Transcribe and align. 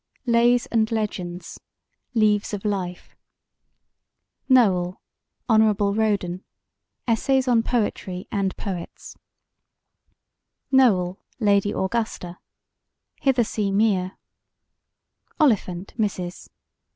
Lays 0.25 0.65
and 0.65 0.91
Legends 0.91 1.59
Leaves 2.15 2.55
of 2.55 2.65
Life 2.65 3.15
NOEL, 4.49 4.99
HON. 5.47 5.75
RODEN: 5.77 6.43
Essays 7.07 7.47
on 7.47 7.61
Poetry 7.61 8.27
and 8.31 8.57
Poets 8.57 9.15
NOEL, 10.71 11.19
LADY 11.39 11.75
AUGUSTA: 11.75 12.39
Hithersea 13.21 13.71
Mere 13.71 14.17
OLIPHANT, 15.39 15.93
MRS. 15.99 16.49